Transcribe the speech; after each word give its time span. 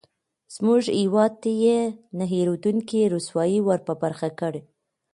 زموږ 0.55 0.81
هېواد 1.01 1.33
ته 1.43 1.51
یې 1.63 1.79
نه 2.17 2.25
هېرېدونکې 2.33 2.99
رسوایي 3.15 3.59
ورپه 3.63 3.93
برخه 4.03 4.29
کړې. 4.39 4.61